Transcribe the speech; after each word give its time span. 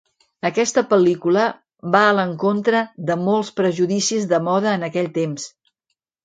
Aquesta 0.49 0.83
pel·lícula 0.93 1.43
va 1.95 2.01
a 2.05 2.15
l'encontre 2.19 2.81
de 3.11 3.19
molts 3.27 3.53
prejudicis 3.61 4.27
de 4.33 4.41
moda 4.49 4.73
en 4.79 4.87
aquell 4.89 5.13
temps. 5.21 5.47